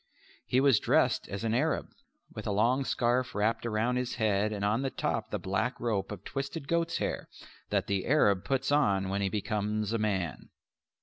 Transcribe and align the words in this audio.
He 0.47 0.59
was 0.59 0.79
dressed 0.79 1.27
as 1.29 1.43
an 1.43 1.53
Arab, 1.53 1.91
with 2.33 2.47
a 2.47 2.51
long 2.51 2.83
scarf 2.85 3.35
wrapped 3.35 3.67
about 3.67 3.97
his 3.97 4.15
head 4.15 4.51
and 4.51 4.65
on 4.65 4.81
the 4.81 4.89
top 4.89 5.29
the 5.29 5.37
black 5.37 5.79
rope 5.79 6.11
of 6.11 6.23
twisted 6.23 6.67
goats' 6.67 6.97
hair 6.97 7.29
that 7.69 7.85
the 7.85 8.07
Arab 8.07 8.43
puts 8.43 8.71
on 8.71 9.09
when 9.09 9.21
he 9.21 9.29
becomes 9.29 9.93
a 9.93 9.99
man. 9.99 10.49